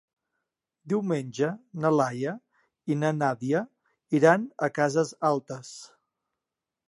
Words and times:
Diumenge 0.93 1.49
na 1.83 1.91
Laia 1.97 2.31
i 2.93 2.97
na 3.01 3.13
Nàdia 3.19 3.61
iran 4.21 4.47
a 4.69 4.73
Cases 4.81 5.15
Altes. 5.31 5.75